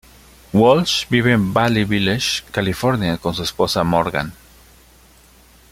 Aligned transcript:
Walsh 0.51 1.05
vive 1.11 1.31
en 1.31 1.53
Valley 1.53 1.83
Village, 1.83 2.41
California, 2.51 3.19
con 3.19 3.35
su 3.35 3.43
esposa 3.43 3.83
Morgan. 3.83 4.33